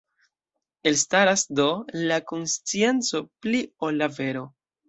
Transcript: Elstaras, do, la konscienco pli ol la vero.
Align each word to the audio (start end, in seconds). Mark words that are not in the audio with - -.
Elstaras, 0.91 1.43
do, 1.59 1.67
la 2.13 2.19
konscienco 2.33 3.25
pli 3.45 3.63
ol 3.91 4.03
la 4.03 4.13
vero. 4.21 4.47